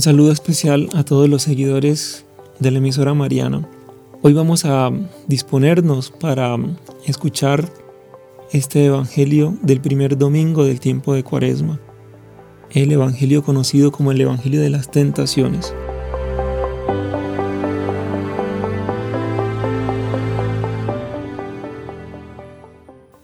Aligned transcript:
Un 0.00 0.04
saludo 0.04 0.32
especial 0.32 0.88
a 0.94 1.04
todos 1.04 1.28
los 1.28 1.42
seguidores 1.42 2.24
de 2.58 2.70
la 2.70 2.78
emisora 2.78 3.12
Mariana. 3.12 3.68
Hoy 4.22 4.32
vamos 4.32 4.64
a 4.64 4.90
disponernos 5.26 6.10
para 6.10 6.56
escuchar 7.04 7.70
este 8.50 8.86
Evangelio 8.86 9.58
del 9.60 9.82
primer 9.82 10.16
domingo 10.16 10.64
del 10.64 10.80
tiempo 10.80 11.12
de 11.12 11.22
Cuaresma, 11.22 11.78
el 12.70 12.92
Evangelio 12.92 13.44
conocido 13.44 13.92
como 13.92 14.10
el 14.10 14.22
Evangelio 14.22 14.62
de 14.62 14.70
las 14.70 14.90
Tentaciones. 14.90 15.74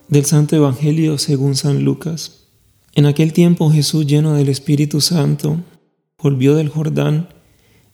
Del 0.09 0.27
Santo 0.27 0.57
Evangelio 0.57 1.17
según 1.17 1.57
San 1.57 1.85
Lucas. 1.85 2.49
En 2.95 3.07
aquel 3.07 3.33
tiempo 3.33 3.71
Jesús 3.71 4.07
lleno 4.07 4.35
del 4.35 4.51
Espíritu 4.51 5.01
Santo 5.01 5.57
volvió 6.27 6.57
del 6.57 6.71
Jordán 6.71 7.29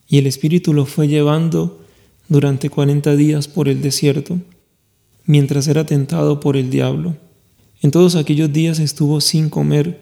y 0.08 0.16
el 0.16 0.26
Espíritu 0.26 0.72
lo 0.72 0.86
fue 0.86 1.06
llevando 1.06 1.84
durante 2.28 2.70
cuarenta 2.70 3.14
días 3.14 3.46
por 3.46 3.68
el 3.68 3.82
desierto, 3.82 4.40
mientras 5.26 5.68
era 5.68 5.84
tentado 5.84 6.40
por 6.40 6.56
el 6.56 6.70
diablo. 6.70 7.14
En 7.82 7.90
todos 7.90 8.16
aquellos 8.16 8.50
días 8.50 8.78
estuvo 8.78 9.20
sin 9.20 9.50
comer 9.50 10.00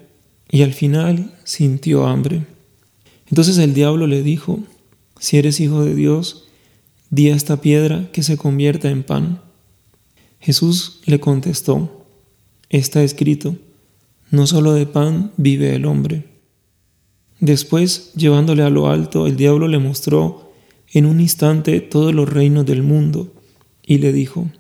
y 0.49 0.63
al 0.63 0.75
final 0.75 1.35
sintió 1.43 2.07
hambre. 2.07 2.47
Entonces 3.29 3.59
el 3.59 3.75
diablo 3.75 4.07
le 4.07 4.23
dijo, 4.23 4.61
si 5.19 5.37
eres 5.37 5.59
hijo 5.59 5.85
de 5.85 5.97
Dios, 5.97 6.45
di 7.11 7.31
a 7.31 7.35
esta 7.35 7.61
piedra 7.61 8.11
que 8.13 8.23
se 8.23 8.37
convierta 8.37 8.91
en 8.91 9.03
pan. 9.03 9.41
Jesús 10.39 11.01
le 11.05 11.19
contestó, 11.19 12.07
está 12.69 13.03
escrito, 13.03 13.57
no 14.31 14.47
solo 14.47 14.73
de 14.73 14.87
pan 14.87 15.33
vive 15.37 15.75
el 15.75 15.85
hombre. 15.85 16.31
Después, 17.41 18.13
llevándole 18.15 18.63
a 18.63 18.71
lo 18.71 18.89
alto, 18.89 19.27
el 19.27 19.37
diablo 19.37 19.67
le 19.67 19.79
mostró 19.79 20.53
en 20.93 21.07
un 21.07 21.21
instante 21.21 21.81
todos 21.81 22.15
los 22.15 22.29
reinos 22.29 22.67
del 22.67 22.83
mundo 22.83 23.33
y 23.85 23.99
le 23.99 24.13
dijo, 24.13 24.51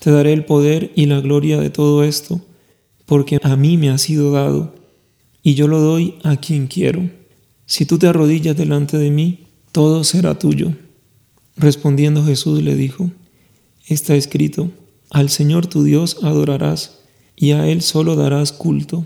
Te 0.00 0.10
daré 0.10 0.32
el 0.32 0.46
poder 0.46 0.90
y 0.94 1.06
la 1.06 1.20
gloria 1.20 1.60
de 1.60 1.70
todo 1.70 2.02
esto, 2.02 2.40
porque 3.04 3.38
a 3.42 3.56
mí 3.56 3.76
me 3.76 3.90
ha 3.90 3.98
sido 3.98 4.32
dado, 4.32 4.74
y 5.42 5.54
yo 5.54 5.68
lo 5.68 5.80
doy 5.80 6.14
a 6.22 6.36
quien 6.36 6.66
quiero. 6.66 7.10
Si 7.66 7.84
tú 7.84 7.98
te 7.98 8.06
arrodillas 8.06 8.56
delante 8.56 8.96
de 8.96 9.10
mí, 9.10 9.46
todo 9.72 10.02
será 10.02 10.38
tuyo. 10.38 10.72
Respondiendo 11.56 12.24
Jesús 12.24 12.62
le 12.62 12.74
dijo, 12.74 13.10
Está 13.86 14.14
escrito, 14.14 14.70
al 15.10 15.28
Señor 15.28 15.66
tu 15.66 15.82
Dios 15.82 16.18
adorarás, 16.22 17.00
y 17.36 17.50
a 17.50 17.68
Él 17.68 17.82
solo 17.82 18.16
darás 18.16 18.52
culto. 18.52 19.04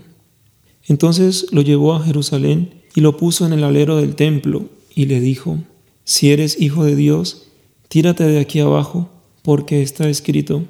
Entonces 0.87 1.47
lo 1.51 1.61
llevó 1.61 1.93
a 1.93 2.03
Jerusalén, 2.03 2.78
y 2.95 3.01
lo 3.01 3.17
puso 3.17 3.45
en 3.45 3.53
el 3.53 3.63
alero 3.63 3.97
del 3.97 4.15
templo 4.15 4.69
y 4.95 5.05
le 5.05 5.19
dijo, 5.19 5.59
Si 6.03 6.31
eres 6.31 6.59
hijo 6.59 6.83
de 6.83 6.95
Dios, 6.95 7.47
tírate 7.87 8.23
de 8.23 8.39
aquí 8.39 8.59
abajo, 8.59 9.09
porque 9.43 9.81
está 9.81 10.09
escrito, 10.09 10.65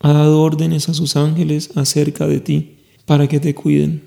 ha 0.00 0.12
dado 0.12 0.40
órdenes 0.40 0.88
a 0.88 0.94
sus 0.94 1.16
ángeles 1.16 1.70
acerca 1.74 2.26
de 2.26 2.40
ti, 2.40 2.76
para 3.06 3.28
que 3.28 3.40
te 3.40 3.54
cuiden, 3.54 4.04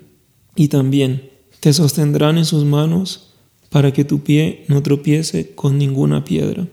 y 0.56 0.68
también 0.68 1.30
te 1.60 1.72
sostendrán 1.72 2.38
en 2.38 2.44
sus 2.44 2.64
manos, 2.64 3.34
para 3.70 3.92
que 3.92 4.04
tu 4.04 4.20
pie 4.20 4.64
no 4.68 4.82
tropiece 4.82 5.54
con 5.54 5.78
ninguna 5.78 6.24
piedra. 6.24 6.68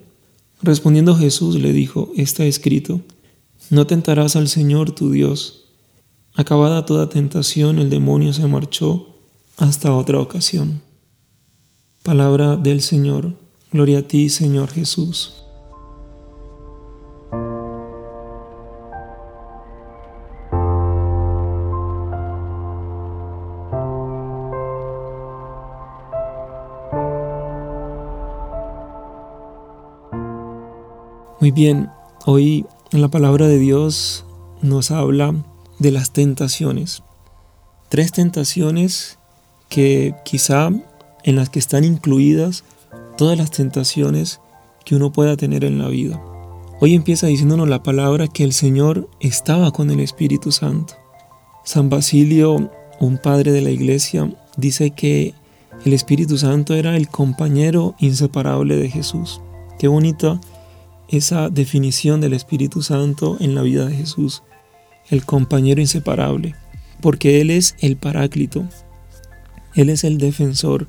Respondiendo 0.62 1.16
Jesús 1.16 1.56
le 1.56 1.74
dijo, 1.74 2.12
está 2.16 2.46
escrito, 2.46 3.02
no 3.70 3.88
tentarás 3.88 4.36
al 4.36 4.48
Señor 4.48 4.92
tu 4.92 5.12
Dios. 5.12 5.66
Acabada 6.36 6.86
toda 6.86 7.10
tentación, 7.10 7.80
el 7.80 7.90
demonio 7.90 8.34
se 8.34 8.46
marchó 8.48 9.11
hasta 9.62 9.94
otra 9.94 10.20
ocasión. 10.20 10.82
Palabra 12.02 12.56
del 12.56 12.82
Señor. 12.82 13.36
Gloria 13.72 14.00
a 14.00 14.02
ti, 14.02 14.28
Señor 14.30 14.72
Jesús. 14.72 15.36
Muy 31.40 31.52
bien, 31.52 31.92
hoy 32.26 32.66
la 32.90 33.10
palabra 33.10 33.48
de 33.48 33.60
Dios 33.60 34.26
nos 34.64 34.90
habla 34.90 35.36
de 35.78 35.92
las 35.92 36.14
tentaciones. 36.14 37.04
Tres 37.90 38.12
tentaciones 38.12 39.20
que 39.72 40.14
quizá 40.26 40.70
en 41.24 41.36
las 41.38 41.50
que 41.50 41.58
están 41.58 41.86
incluidas 41.86 42.66
todas 43.18 43.38
las 43.38 43.52
tentaciones 43.52 44.42
que 44.86 44.96
uno 44.96 45.14
pueda 45.14 45.38
tener 45.38 45.64
en 45.64 45.80
la 45.80 45.88
vida. 45.88 46.22
Hoy 46.82 46.94
empieza 46.94 47.28
diciéndonos 47.28 47.70
la 47.70 47.82
palabra 47.82 48.28
que 48.28 48.44
el 48.44 48.52
Señor 48.52 49.10
estaba 49.22 49.72
con 49.72 49.90
el 49.90 50.02
Espíritu 50.02 50.52
Santo. 50.52 50.96
San 51.64 51.90
Basilio, 51.90 52.70
un 53.00 53.18
padre 53.18 53.54
de 53.54 53.62
la 53.62 53.70
iglesia, 53.70 54.30
dice 54.58 54.92
que 54.92 55.34
el 55.86 55.94
Espíritu 55.94 56.38
Santo 56.38 56.74
era 56.74 56.98
el 56.98 57.08
compañero 57.08 57.96
inseparable 57.98 58.76
de 58.76 58.90
Jesús. 58.90 59.42
Qué 59.80 59.88
bonita 59.88 60.42
esa 61.08 61.50
definición 61.50 62.20
del 62.20 62.34
Espíritu 62.34 62.82
Santo 62.82 63.38
en 63.40 63.56
la 63.56 63.62
vida 63.62 63.86
de 63.86 63.96
Jesús. 63.96 64.44
El 65.10 65.24
compañero 65.24 65.80
inseparable. 65.80 66.56
Porque 67.00 67.40
Él 67.40 67.52
es 67.52 67.76
el 67.80 67.96
Paráclito, 67.96 68.66
él 69.74 69.90
es 69.90 70.04
el 70.04 70.18
defensor, 70.18 70.88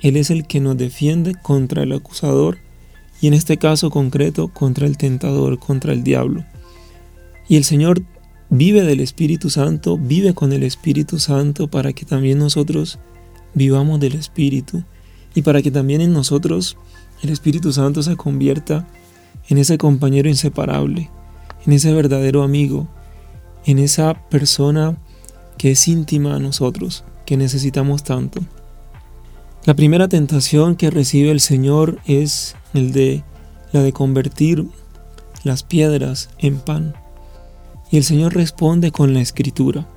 Él 0.00 0.16
es 0.16 0.30
el 0.30 0.46
que 0.46 0.60
nos 0.60 0.76
defiende 0.76 1.34
contra 1.34 1.82
el 1.82 1.92
acusador 1.92 2.58
y 3.20 3.26
en 3.26 3.34
este 3.34 3.56
caso 3.56 3.90
concreto 3.90 4.48
contra 4.48 4.86
el 4.86 4.96
tentador, 4.96 5.58
contra 5.58 5.92
el 5.92 6.04
diablo. 6.04 6.44
Y 7.48 7.56
el 7.56 7.64
Señor 7.64 8.02
vive 8.50 8.82
del 8.82 9.00
Espíritu 9.00 9.50
Santo, 9.50 9.98
vive 9.98 10.34
con 10.34 10.52
el 10.52 10.62
Espíritu 10.62 11.18
Santo 11.18 11.68
para 11.68 11.92
que 11.92 12.04
también 12.04 12.38
nosotros 12.38 12.98
vivamos 13.54 13.98
del 13.98 14.14
Espíritu 14.14 14.84
y 15.34 15.42
para 15.42 15.62
que 15.62 15.70
también 15.70 16.00
en 16.00 16.12
nosotros 16.12 16.76
el 17.22 17.30
Espíritu 17.30 17.72
Santo 17.72 18.02
se 18.02 18.16
convierta 18.16 18.86
en 19.48 19.58
ese 19.58 19.76
compañero 19.76 20.28
inseparable, 20.28 21.10
en 21.66 21.72
ese 21.72 21.92
verdadero 21.92 22.42
amigo, 22.42 22.88
en 23.64 23.78
esa 23.78 24.28
persona 24.28 24.96
que 25.58 25.72
es 25.72 25.88
íntima 25.88 26.36
a 26.36 26.38
nosotros 26.38 27.04
que 27.24 27.36
necesitamos 27.36 28.04
tanto. 28.04 28.40
La 29.64 29.74
primera 29.74 30.08
tentación 30.08 30.76
que 30.76 30.90
recibe 30.90 31.30
el 31.30 31.40
Señor 31.40 31.98
es 32.06 32.54
el 32.74 32.92
de 32.92 33.24
la 33.72 33.82
de 33.82 33.92
convertir 33.92 34.66
las 35.42 35.62
piedras 35.62 36.30
en 36.38 36.58
pan. 36.58 36.94
Y 37.90 37.96
el 37.96 38.04
Señor 38.04 38.34
responde 38.34 38.92
con 38.92 39.14
la 39.14 39.20
escritura. 39.20 39.88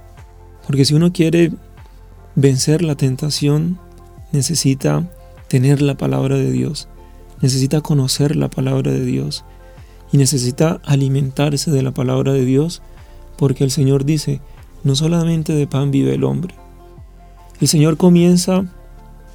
Porque 0.66 0.86
si 0.86 0.94
uno 0.94 1.12
quiere 1.12 1.52
vencer 2.36 2.82
la 2.82 2.96
tentación, 2.96 3.80
necesita 4.32 5.10
tener 5.48 5.82
la 5.82 5.96
palabra 5.96 6.36
de 6.36 6.52
Dios, 6.52 6.88
necesita 7.42 7.82
conocer 7.82 8.36
la 8.36 8.50
palabra 8.50 8.92
de 8.92 9.06
Dios 9.06 9.46
y 10.12 10.18
necesita 10.18 10.82
alimentarse 10.84 11.72
de 11.72 11.82
la 11.82 11.92
palabra 11.92 12.34
de 12.34 12.46
Dios, 12.46 12.82
porque 13.38 13.64
el 13.64 13.72
Señor 13.72 14.06
dice, 14.06 14.42
no 14.84 14.96
solamente 14.96 15.54
de 15.54 15.68
pan 15.68 15.92
vive 15.92 16.14
el 16.16 16.24
hombre, 16.24 16.56
el 17.60 17.68
Señor 17.68 17.98
comienza 17.98 18.66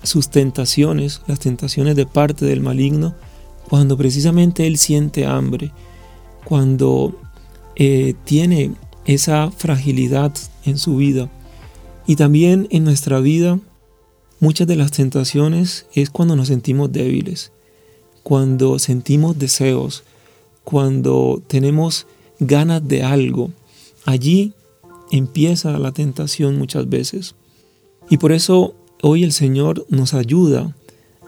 sus 0.03 0.29
tentaciones, 0.31 1.23
las 1.27 1.41
tentaciones 1.41 1.97
de 1.97 2.07
parte 2.07 2.45
del 2.45 2.61
maligno, 2.61 3.15
cuando 3.69 3.97
precisamente 3.97 4.67
Él 4.67 4.79
siente 4.79 5.27
hambre, 5.27 5.73
cuando 6.45 7.19
eh, 7.77 8.15
tiene 8.25 8.73
esa 9.05 9.51
fragilidad 9.51 10.33
en 10.65 10.79
su 10.79 10.97
vida. 10.97 11.31
Y 12.07 12.17
también 12.17 12.69
en 12.71 12.85
nuestra 12.85 13.21
vida, 13.21 13.59
muchas 14.41 14.67
de 14.67 14.77
las 14.77 14.91
tentaciones 14.91 15.87
es 15.95 16.11
cuando 16.11 16.37
nos 16.37 16.49
sentimos 16.49 16.93
débiles, 16.93 17.53
cuando 18.23 18.79
sentimos 18.79 19.39
deseos, 19.39 20.05
cuando 20.65 21.43
tenemos 21.47 22.07
ganas 22.39 22.87
de 22.87 23.03
algo. 23.03 23.51
Allí 24.05 24.53
empieza 25.11 25.79
la 25.79 25.93
tentación 25.93 26.59
muchas 26.59 26.89
veces. 26.89 27.35
Y 28.11 28.19
por 28.19 28.33
eso 28.33 28.75
hoy 29.03 29.25
el 29.25 29.33
Señor 29.33 29.87
nos 29.89 30.15
ayuda 30.15 30.75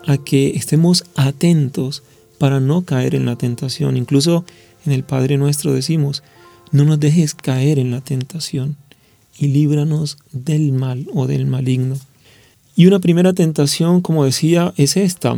a 0.06 0.18
que 0.18 0.50
estemos 0.50 1.04
atentos 1.16 2.02
para 2.38 2.60
no 2.60 2.82
caer 2.82 3.14
en 3.14 3.26
la 3.26 3.36
tentación. 3.36 3.96
Incluso 3.96 4.44
en 4.84 4.92
el 4.92 5.02
Padre 5.02 5.38
nuestro 5.38 5.72
decimos, 5.72 6.22
no 6.72 6.84
nos 6.84 7.00
dejes 7.00 7.34
caer 7.34 7.78
en 7.78 7.90
la 7.90 8.00
tentación 8.00 8.76
y 9.38 9.48
líbranos 9.48 10.18
del 10.32 10.72
mal 10.72 11.06
o 11.14 11.26
del 11.26 11.46
maligno. 11.46 11.96
Y 12.76 12.86
una 12.86 12.98
primera 12.98 13.32
tentación, 13.32 14.00
como 14.00 14.24
decía, 14.24 14.74
es 14.76 14.96
esta, 14.96 15.36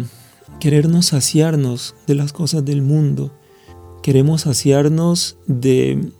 querernos 0.60 1.06
saciarnos 1.06 1.94
de 2.06 2.14
las 2.14 2.32
cosas 2.32 2.64
del 2.64 2.82
mundo. 2.82 3.32
Queremos 4.02 4.42
saciarnos 4.42 5.36
de, 5.46 6.10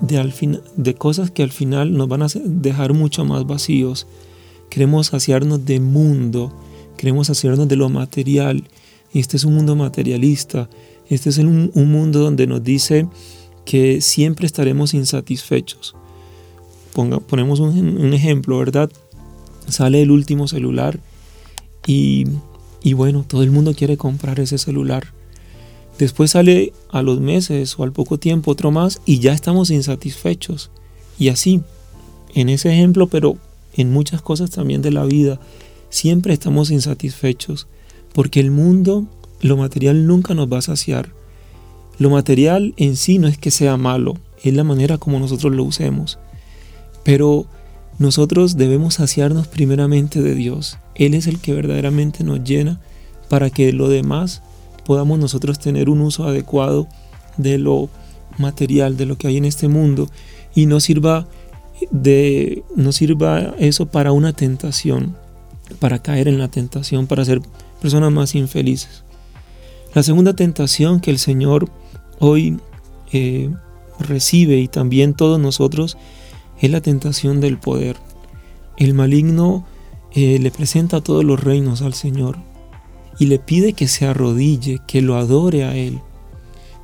de, 0.00 0.94
cosas 0.94 1.30
que 1.30 1.42
al 1.42 1.52
final 1.52 1.96
nos 1.96 2.08
van 2.08 2.22
a 2.22 2.26
dejar 2.44 2.94
mucho 2.94 3.24
más 3.24 3.46
vacíos 3.46 4.06
Queremos 4.72 5.08
saciarnos 5.08 5.66
de 5.66 5.80
mundo, 5.80 6.50
queremos 6.96 7.28
hacernos 7.28 7.68
de 7.68 7.76
lo 7.76 7.90
material. 7.90 8.64
Y 9.12 9.18
este 9.18 9.36
es 9.36 9.44
un 9.44 9.54
mundo 9.54 9.76
materialista. 9.76 10.70
Este 11.10 11.28
es 11.28 11.36
un, 11.36 11.70
mundo 11.74 12.20
donde 12.20 12.46
nos 12.46 12.64
dice 12.64 13.06
que 13.66 14.00
siempre 14.00 14.46
estaremos 14.46 14.94
insatisfechos. 14.94 15.94
ponemos 17.26 17.60
un, 17.60 18.14
ejemplo, 18.14 18.56
¿verdad? 18.56 18.90
Sale 19.68 20.00
el 20.00 20.10
último 20.10 20.48
celular 20.48 20.98
y, 21.86 22.24
y 22.82 22.94
bueno, 22.94 23.26
todo 23.28 23.42
el 23.42 23.50
mundo 23.50 23.74
quiere 23.74 23.98
comprar 23.98 24.40
ese 24.40 24.56
celular. 24.56 25.04
Después 25.98 26.30
sale 26.30 26.72
a 26.88 27.02
los 27.02 27.20
meses 27.20 27.78
o 27.78 27.82
al 27.82 27.92
poco 27.92 28.18
tiempo 28.18 28.52
otro 28.52 28.70
más 28.70 29.02
y 29.04 29.18
ya 29.18 29.34
estamos 29.34 29.68
insatisfechos. 29.68 30.70
Y 31.18 31.28
así, 31.28 31.60
en 32.34 32.48
ese 32.48 32.72
ejemplo, 32.72 33.08
pero 33.08 33.36
en 33.74 33.92
muchas 33.92 34.22
cosas 34.22 34.50
también 34.50 34.82
de 34.82 34.90
la 34.90 35.04
vida, 35.04 35.40
siempre 35.90 36.32
estamos 36.32 36.70
insatisfechos 36.70 37.66
porque 38.12 38.40
el 38.40 38.50
mundo, 38.50 39.06
lo 39.40 39.56
material 39.56 40.06
nunca 40.06 40.34
nos 40.34 40.52
va 40.52 40.58
a 40.58 40.62
saciar. 40.62 41.10
Lo 41.98 42.10
material 42.10 42.74
en 42.76 42.96
sí 42.96 43.18
no 43.18 43.28
es 43.28 43.38
que 43.38 43.50
sea 43.50 43.76
malo, 43.76 44.16
es 44.42 44.54
la 44.54 44.64
manera 44.64 44.98
como 44.98 45.18
nosotros 45.18 45.52
lo 45.54 45.64
usemos. 45.64 46.18
Pero 47.04 47.46
nosotros 47.98 48.56
debemos 48.56 48.94
saciarnos 48.94 49.48
primeramente 49.48 50.20
de 50.20 50.34
Dios. 50.34 50.78
Él 50.94 51.14
es 51.14 51.26
el 51.26 51.38
que 51.40 51.54
verdaderamente 51.54 52.24
nos 52.24 52.42
llena 52.44 52.80
para 53.28 53.50
que 53.50 53.72
lo 53.72 53.88
demás 53.88 54.42
podamos 54.84 55.18
nosotros 55.18 55.58
tener 55.58 55.88
un 55.88 56.00
uso 56.00 56.26
adecuado 56.26 56.88
de 57.36 57.58
lo 57.58 57.88
material, 58.38 58.96
de 58.96 59.06
lo 59.06 59.16
que 59.16 59.28
hay 59.28 59.36
en 59.36 59.44
este 59.44 59.68
mundo 59.68 60.08
y 60.54 60.66
no 60.66 60.80
sirva 60.80 61.26
de 61.90 62.62
no 62.76 62.92
sirva 62.92 63.54
eso 63.58 63.86
para 63.86 64.12
una 64.12 64.32
tentación, 64.32 65.16
para 65.78 66.00
caer 66.00 66.28
en 66.28 66.38
la 66.38 66.48
tentación, 66.48 67.06
para 67.06 67.24
ser 67.24 67.40
personas 67.80 68.12
más 68.12 68.34
infelices. 68.34 69.04
La 69.94 70.02
segunda 70.02 70.34
tentación 70.34 71.00
que 71.00 71.10
el 71.10 71.18
Señor 71.18 71.68
hoy 72.18 72.58
eh, 73.12 73.50
recibe 73.98 74.58
y 74.58 74.68
también 74.68 75.14
todos 75.14 75.38
nosotros 75.38 75.98
es 76.60 76.70
la 76.70 76.80
tentación 76.80 77.40
del 77.40 77.58
poder. 77.58 77.96
El 78.76 78.94
maligno 78.94 79.66
eh, 80.12 80.38
le 80.38 80.50
presenta 80.50 81.00
todos 81.00 81.24
los 81.24 81.42
reinos 81.42 81.82
al 81.82 81.94
Señor 81.94 82.36
y 83.18 83.26
le 83.26 83.38
pide 83.38 83.72
que 83.72 83.88
se 83.88 84.06
arrodille, 84.06 84.80
que 84.86 85.02
lo 85.02 85.16
adore 85.16 85.64
a 85.64 85.76
Él. 85.76 86.00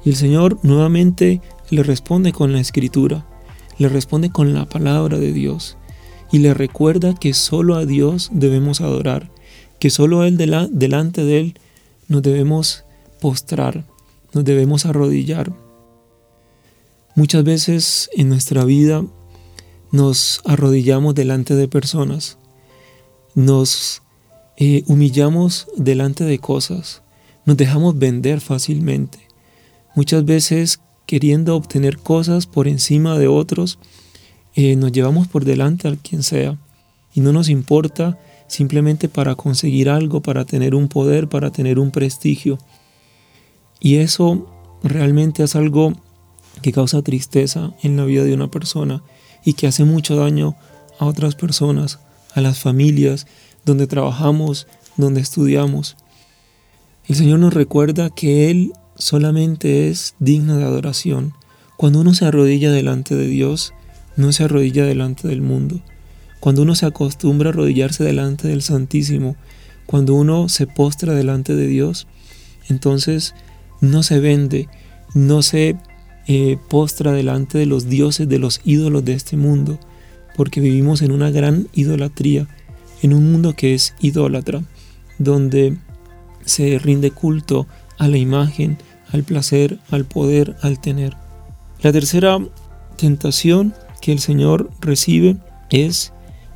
Y 0.05 0.11
el 0.11 0.17
Señor 0.17 0.59
nuevamente 0.62 1.41
le 1.71 1.83
responde 1.83 2.33
con 2.33 2.53
la 2.53 2.61
escritura, 2.61 3.27
le 3.78 3.88
responde 3.88 4.30
con 4.30 4.52
la 4.54 4.66
palabra 4.66 5.19
de 5.19 5.32
Dios 5.32 5.76
y 6.30 6.38
le 6.38 6.52
recuerda 6.54 7.14
que 7.14 7.32
solo 7.32 7.76
a 7.76 7.86
Dios 7.86 8.30
debemos 8.32 8.80
adorar, 8.80 9.30
que 9.78 9.90
solo 9.90 10.20
a 10.20 10.28
Él 10.28 10.36
delante 10.36 11.25
de 11.25 11.40
Él 11.40 11.58
nos 12.08 12.22
debemos 12.22 12.84
postrar, 13.20 13.84
nos 14.32 14.44
debemos 14.44 14.84
arrodillar. 14.84 15.52
Muchas 17.14 17.44
veces 17.44 18.10
en 18.14 18.28
nuestra 18.28 18.64
vida 18.64 19.04
nos 19.90 20.40
arrodillamos 20.44 21.14
delante 21.14 21.54
de 21.54 21.69
personas, 21.69 22.38
nos 23.34 24.02
eh, 24.56 24.82
humillamos 24.86 25.69
delante 25.76 26.25
de 26.25 26.38
cosas, 26.38 27.02
nos 27.44 27.56
dejamos 27.56 27.98
vender 27.98 28.40
fácilmente. 28.40 29.19
Muchas 29.94 30.25
veces 30.25 30.80
queriendo 31.08 31.56
obtener 31.56 31.96
cosas 31.96 32.46
por 32.46 32.69
encima 32.69 33.19
de 33.19 33.28
otros, 33.28 33.78
eh, 34.55 34.76
nos 34.76 34.93
llevamos 34.93 35.26
por 35.26 35.46
delante 35.46 35.88
a 35.88 35.96
quien 35.96 36.22
sea 36.22 36.58
y 37.14 37.22
no 37.22 37.32
nos 37.32 37.49
importa 37.49 38.19
simplemente 38.46 39.08
para 39.08 39.34
conseguir 39.34 39.88
algo, 39.88 40.20
para 40.20 40.44
tener 40.44 40.75
un 40.75 40.87
poder, 40.87 41.26
para 41.26 41.50
tener 41.50 41.78
un 41.78 41.93
prestigio. 41.93 42.58
Y 43.81 43.96
eso 43.96 44.50
realmente 44.82 45.43
es 45.43 45.56
algo 45.56 45.94
que 46.60 46.72
causa 46.72 47.00
tristeza 47.00 47.72
en 47.82 47.96
la 47.96 48.04
vida 48.04 48.22
de 48.22 48.34
una 48.34 48.50
persona 48.50 49.02
y 49.46 49.54
que 49.54 49.66
hace 49.66 49.84
mucho 49.84 50.14
daño 50.14 50.56
a 50.99 51.06
otras 51.06 51.37
personas, 51.37 52.00
a 52.34 52.43
las 52.43 52.58
familias 52.58 53.26
donde 53.64 53.87
trabajamos, 53.87 54.66
donde 54.99 55.22
estudiamos. 55.22 55.96
El 57.06 57.16
Señor 57.16 57.38
nos 57.38 57.54
recuerda 57.54 58.11
que 58.11 58.50
Él 58.50 58.72
solamente 58.99 59.89
es 59.89 60.15
digno 60.19 60.56
de 60.56 60.65
adoración. 60.65 61.35
Cuando 61.77 62.00
uno 62.00 62.15
se 62.15 62.25
arrodilla 62.25 62.73
delante 62.73 63.15
de 63.15 63.27
Dios, 63.27 63.73
no 64.17 64.33
se 64.33 64.45
arrodilla 64.45 64.85
delante 64.85 65.29
del 65.29 65.41
mundo. 65.41 65.81
Cuando 66.41 66.62
uno 66.62 66.75
se 66.75 66.87
acostumbra 66.87 67.50
a 67.50 67.53
arrodillarse 67.53 68.05
delante 68.05 68.49
del 68.49 68.62
Santísimo, 68.62 69.37
cuando 69.87 70.15
uno 70.15 70.49
se 70.49 70.67
postra 70.67 71.15
delante 71.15 71.55
de 71.55 71.67
Dios, 71.67 72.06
entonces 72.69 73.35
no 73.81 74.03
se 74.03 74.19
vende, 74.19 74.69
no 75.15 75.43
se 75.43 75.77
eh, 76.27 76.59
postra 76.69 77.12
delante 77.12 77.59
de 77.59 77.67
los 77.67 77.89
dioses, 77.89 78.29
de 78.29 78.39
los 78.39 78.61
ídolos 78.65 79.05
de 79.05 79.15
este 79.15 79.37
mundo, 79.37 79.79
porque 80.37 80.61
vivimos 80.61 81.03
en 81.03 81.12
una 81.12 81.31
gran 81.31 81.69
idolatría 81.73 82.49
en 83.03 83.15
un 83.15 83.31
mundo 83.31 83.55
que 83.55 83.75
es 83.75 83.95
idólatra, 84.00 84.62
donde 85.19 85.77
se 86.45 86.79
rinde 86.79 87.11
culto 87.11 87.67
a 87.99 88.09
la 88.09 88.17
imagen, 88.17 88.79
al 89.12 89.23
placer, 89.23 89.79
al 89.91 90.05
poder, 90.05 90.56
al 90.62 90.81
tener. 90.81 91.17
La 91.83 91.93
tercera 91.93 92.39
tentación 92.97 93.75
que 94.00 94.12
el 94.12 94.19
Señor 94.19 94.71
recibe 94.81 95.37
es 95.71 96.12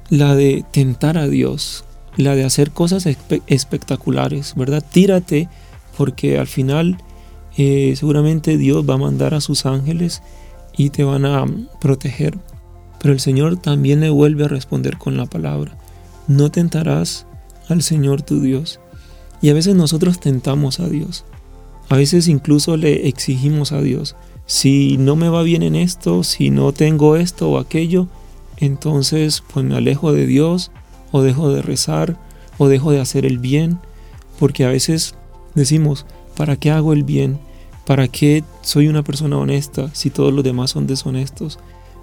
la 0.08 0.34
de 0.34 0.64
tentar 0.70 1.18
a 1.18 1.28
Dios, 1.28 1.84
la 2.16 2.34
de 2.34 2.44
hacer 2.44 2.70
cosas 2.70 3.06
espectaculares, 3.46 4.54
¿verdad? 4.56 4.84
Tírate 4.88 5.48
porque 5.96 6.38
al 6.38 6.46
final 6.46 6.98
eh, 7.56 7.94
seguramente 7.96 8.56
Dios 8.56 8.88
va 8.88 8.94
a 8.94 8.98
mandar 8.98 9.34
a 9.34 9.40
sus 9.40 9.66
ángeles 9.66 10.22
y 10.76 10.90
te 10.90 11.04
van 11.04 11.24
a 11.26 11.44
proteger. 11.80 12.38
Pero 13.00 13.14
el 13.14 13.20
Señor 13.20 13.56
también 13.56 14.00
le 14.00 14.10
vuelve 14.10 14.44
a 14.44 14.48
responder 14.48 14.96
con 14.96 15.16
la 15.16 15.26
palabra 15.26 15.76
no 16.26 16.50
tentarás 16.50 17.26
al 17.68 17.82
Señor 17.82 18.22
tu 18.22 18.40
Dios. 18.40 18.80
Y 19.42 19.50
a 19.50 19.54
veces 19.54 19.74
nosotros 19.74 20.20
tentamos 20.20 20.78
a 20.78 20.88
Dios. 20.88 21.24
A 21.88 21.96
veces 21.96 22.28
incluso 22.28 22.76
le 22.76 23.08
exigimos 23.08 23.72
a 23.72 23.82
Dios. 23.82 24.14
Si 24.46 24.96
no 24.98 25.16
me 25.16 25.28
va 25.28 25.42
bien 25.42 25.64
en 25.64 25.74
esto, 25.74 26.22
si 26.22 26.50
no 26.50 26.72
tengo 26.72 27.16
esto 27.16 27.50
o 27.50 27.58
aquello, 27.58 28.06
entonces 28.58 29.42
pues 29.52 29.66
me 29.66 29.76
alejo 29.76 30.12
de 30.12 30.26
Dios 30.26 30.70
o 31.10 31.22
dejo 31.22 31.52
de 31.52 31.60
rezar 31.60 32.16
o 32.56 32.68
dejo 32.68 32.92
de 32.92 33.00
hacer 33.00 33.26
el 33.26 33.38
bien. 33.38 33.80
Porque 34.38 34.64
a 34.64 34.68
veces 34.68 35.16
decimos, 35.54 36.06
¿para 36.36 36.56
qué 36.56 36.70
hago 36.70 36.92
el 36.92 37.02
bien? 37.02 37.38
¿Para 37.84 38.06
qué 38.06 38.44
soy 38.62 38.86
una 38.86 39.02
persona 39.02 39.36
honesta 39.36 39.90
si 39.92 40.10
todos 40.10 40.32
los 40.32 40.44
demás 40.44 40.70
son 40.70 40.86
deshonestos? 40.86 41.58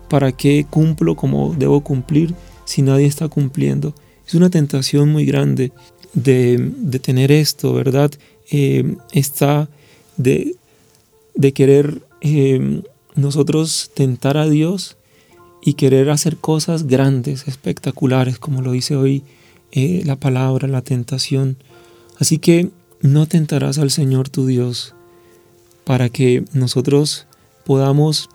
¿Para 0.09 0.33
qué 0.33 0.65
cumplo 0.69 1.15
como 1.15 1.55
debo 1.57 1.81
cumplir 1.81 2.35
si 2.65 2.81
nadie 2.81 3.05
está 3.05 3.29
cumpliendo? 3.29 3.95
Es 4.27 4.35
una 4.35 4.49
tentación 4.49 5.11
muy 5.11 5.25
grande 5.25 5.71
de, 6.13 6.99
tener 7.01 7.31
esto, 7.31 7.73
¿verdad? 7.73 8.11
Eh, 8.51 8.95
está 9.11 9.69
de, 10.17 10.55
querer 11.53 12.01
eh, 12.21 12.81
nosotros 13.15 13.91
tentar 13.93 14.37
a 14.37 14.49
Dios 14.49 14.97
y 15.61 15.73
querer 15.73 16.09
hacer 16.09 16.37
cosas 16.37 16.87
grandes, 16.87 17.47
espectaculares, 17.47 18.39
como 18.39 18.61
lo 18.61 18.71
dice 18.71 18.95
hoy 18.95 19.23
eh, 19.71 20.01
la 20.05 20.15
palabra, 20.15 20.67
la 20.67 20.81
tentación. 20.81 21.57
Así 22.17 22.39
que 22.39 22.69
no 23.01 23.27
tentarás 23.27 23.77
al 23.77 23.91
Señor 23.91 24.29
tu 24.29 24.45
Dios 24.45 24.93
para 25.83 26.09
que 26.09 26.43
nosotros 26.53 27.25
podamos 27.65 28.29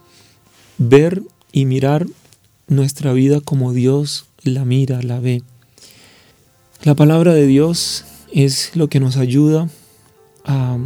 ver 0.79 1.23
y 1.53 1.67
mirar 1.67 2.07
nuestra 2.67 3.13
vida 3.13 3.41
como 3.41 3.73
Dios 3.73 4.27
la 4.43 4.65
mira, 4.65 5.03
la 5.03 5.21
ve. 5.21 5.43
La 6.85 6.95
palabra 6.95 7.33
de 7.33 7.47
Dios 7.47 8.05
es 8.31 8.77
lo 8.77 8.89
que 8.89 9.01
nos 9.01 9.17
ayuda 9.17 9.71
a 10.45 10.77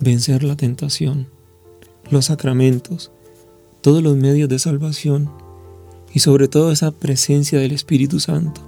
vencer 0.00 0.42
la 0.42 0.56
tentación, 0.56 1.28
los 2.10 2.24
sacramentos, 2.26 3.12
todos 3.82 4.02
los 4.02 4.16
medios 4.16 4.48
de 4.48 4.58
salvación 4.58 5.30
y 6.14 6.20
sobre 6.20 6.48
todo 6.48 6.72
esa 6.72 6.92
presencia 6.92 7.58
del 7.58 7.72
Espíritu 7.72 8.20
Santo, 8.20 8.62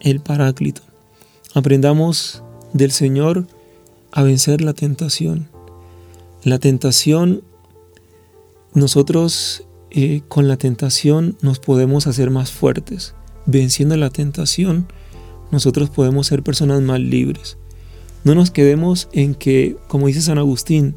el 0.00 0.20
Paráclito. 0.20 0.82
Aprendamos 1.54 2.42
del 2.74 2.90
Señor 2.90 3.46
a 4.12 4.22
vencer 4.22 4.60
la 4.60 4.74
tentación. 4.74 5.48
La 6.44 6.58
tentación, 6.58 7.42
nosotros 8.74 9.64
eh, 9.90 10.20
con 10.28 10.46
la 10.46 10.58
tentación 10.58 11.38
nos 11.40 11.58
podemos 11.58 12.06
hacer 12.06 12.28
más 12.28 12.52
fuertes. 12.52 13.14
Venciendo 13.46 13.96
la 13.96 14.10
tentación, 14.10 14.86
nosotros 15.50 15.90
podemos 15.90 16.26
ser 16.26 16.42
personas 16.42 16.80
más 16.82 17.00
libres. 17.00 17.56
No 18.24 18.34
nos 18.34 18.50
quedemos 18.50 19.08
en 19.12 19.34
que, 19.34 19.76
como 19.88 20.06
dice 20.06 20.20
San 20.20 20.38
Agustín, 20.38 20.94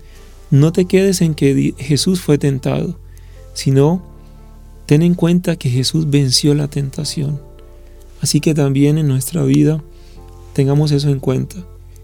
no 0.51 0.71
te 0.71 0.85
quedes 0.85 1.21
en 1.21 1.33
que 1.33 1.73
Jesús 1.77 2.21
fue 2.21 2.37
tentado, 2.37 2.99
sino 3.53 4.03
ten 4.85 5.01
en 5.01 5.15
cuenta 5.15 5.55
que 5.55 5.69
Jesús 5.69 6.09
venció 6.09 6.53
la 6.53 6.67
tentación. 6.67 7.41
Así 8.21 8.39
que 8.39 8.53
también 8.53 8.97
en 8.97 9.07
nuestra 9.07 9.43
vida 9.43 9.83
tengamos 10.53 10.91
eso 10.91 11.09
en 11.09 11.19
cuenta, 11.19 11.57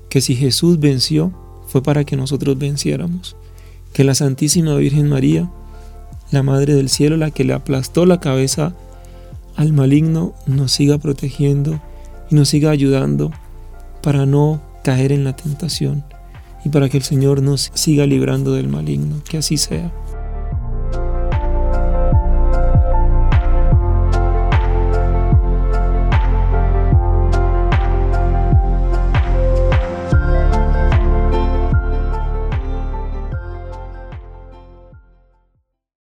que 0.10 0.22
si 0.22 0.36
Jesús 0.36 0.80
venció, 0.80 1.34
fue 1.68 1.84
para 1.84 2.04
que 2.04 2.18
nosotros 2.18 2.58
venciéramos. 2.58 3.36
Que 3.94 4.04
la 4.04 4.16
Santísima 4.16 4.76
Virgen 4.76 5.08
María, 5.10 5.52
la 6.32 6.44
Madre 6.44 6.74
del 6.74 6.90
Cielo, 6.90 7.18
la 7.18 7.32
que 7.32 7.44
le 7.44 7.54
aplastó 7.54 8.06
la 8.06 8.20
cabeza 8.20 8.74
al 9.56 9.74
maligno, 9.74 10.34
nos 10.48 10.72
siga 10.72 10.98
protegiendo 10.98 11.80
y 12.30 12.36
nos 12.36 12.50
siga 12.50 12.72
ayudando 12.72 13.32
para 14.02 14.26
no 14.26 14.62
caer 14.84 15.12
en 15.12 15.24
la 15.24 15.36
tentación 15.36 16.04
y 16.64 16.70
para 16.70 16.90
que 16.90 16.98
el 16.98 17.04
Señor 17.04 17.42
nos 17.42 17.72
siga 17.74 18.06
librando 18.06 18.54
del 18.54 18.68
maligno. 18.68 19.22
Que 19.28 19.38
así 19.38 19.58
sea. 19.58 19.92